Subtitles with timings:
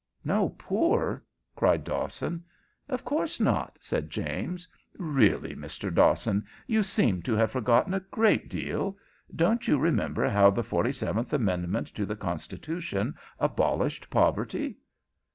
[0.25, 1.23] "No poor?"
[1.55, 2.43] cried Dawson.
[2.89, 4.67] "Of course not," said James.
[4.97, 5.53] "Really.
[5.53, 5.93] Mr.
[5.93, 8.97] Dawson, you seem to have forgotten a great deal.
[9.35, 14.79] Don't you remember how the forty seventh amendment to the Constitution abolished poverty?"